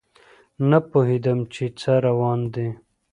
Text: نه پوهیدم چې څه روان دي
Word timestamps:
نه 0.69 0.79
پوهیدم 0.89 1.39
چې 1.53 1.63
څه 1.79 1.93
روان 2.07 2.39
دي 2.53 2.67